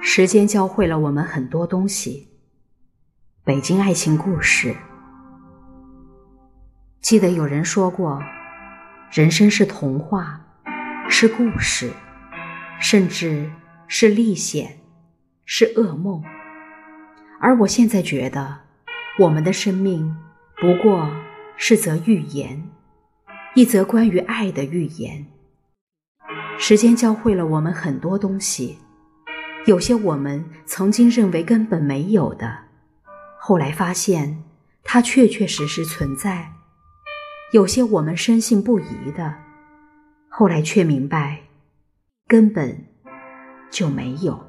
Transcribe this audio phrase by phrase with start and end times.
[0.00, 2.28] 时间教会了我们很多东西。
[3.44, 4.74] 北京爱情故事，
[7.00, 8.22] 记得有人说过，
[9.10, 10.40] 人生是童话，
[11.08, 11.90] 是故事，
[12.80, 13.50] 甚至
[13.86, 14.78] 是历险，
[15.44, 16.22] 是噩梦。
[17.40, 18.60] 而我现在觉得，
[19.18, 20.16] 我们的生命
[20.56, 21.10] 不过
[21.56, 22.70] 是则寓言，
[23.54, 25.26] 一则关于爱的寓言。
[26.58, 28.78] 时间教会了我们很多东西，
[29.66, 32.58] 有些我们曾经认为根本没有的，
[33.38, 34.42] 后来发现
[34.82, 36.54] 它确确实实存在；
[37.52, 39.34] 有些我们深信不疑的，
[40.28, 41.40] 后来却明白
[42.26, 42.86] 根本
[43.70, 44.42] 就没有。